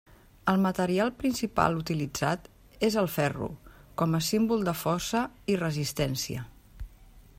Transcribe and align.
El 0.51 0.55
material 0.61 1.11
principal 1.23 1.75
utilitzat 1.81 2.49
és 2.89 2.97
el 3.01 3.09
ferro, 3.17 3.51
com 4.03 4.17
a 4.21 4.23
símbol 4.29 4.67
de 4.71 4.77
força 4.81 5.23
i 5.57 5.63
resistència. 5.63 6.49